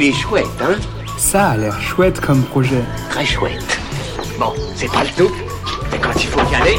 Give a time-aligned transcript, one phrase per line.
[0.00, 0.76] Il est chouette, hein
[1.16, 2.84] Ça a l'air chouette comme projet.
[3.10, 3.80] Très chouette.
[4.38, 5.34] Bon, c'est pas le tout,
[5.90, 6.76] mais quand il faut y aller...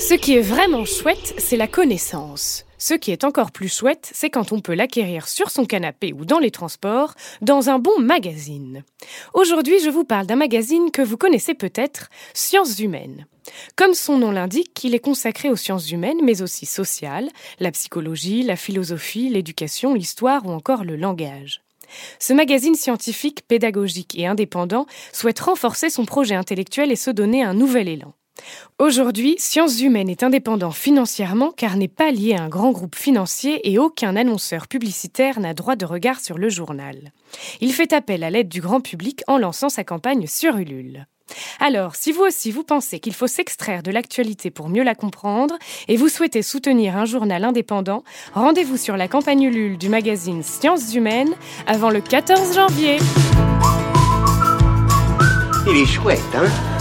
[0.00, 2.64] Ce qui est vraiment chouette, c'est la connaissance.
[2.78, 6.24] Ce qui est encore plus chouette, c'est quand on peut l'acquérir sur son canapé ou
[6.24, 8.84] dans les transports, dans un bon magazine.
[9.34, 13.26] Aujourd'hui, je vous parle d'un magazine que vous connaissez peut-être, Sciences humaines.
[13.74, 17.28] Comme son nom l'indique, il est consacré aux sciences humaines, mais aussi sociales,
[17.58, 21.62] la psychologie, la philosophie, l'éducation, l'histoire ou encore le langage.
[22.20, 27.54] Ce magazine scientifique, pédagogique et indépendant souhaite renforcer son projet intellectuel et se donner un
[27.54, 28.14] nouvel élan.
[28.78, 33.60] Aujourd'hui, Sciences Humaines est indépendant financièrement car n'est pas lié à un grand groupe financier
[33.70, 37.12] et aucun annonceur publicitaire n'a droit de regard sur le journal.
[37.60, 41.06] Il fait appel à l'aide du grand public en lançant sa campagne sur Ulule.
[41.60, 45.56] Alors, si vous aussi vous pensez qu'il faut s'extraire de l'actualité pour mieux la comprendre
[45.88, 48.04] et vous souhaitez soutenir un journal indépendant,
[48.34, 51.34] rendez-vous sur la campagne Ulule du magazine Sciences Humaines
[51.66, 52.98] avant le 14 janvier.
[55.66, 56.77] Il est chouette, hein?